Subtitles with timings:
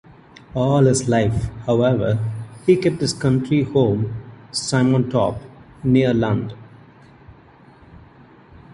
[0.55, 2.17] All his life, however,
[2.65, 4.11] he kept his country home
[4.51, 5.39] Simontorp,
[5.83, 6.55] near Lund.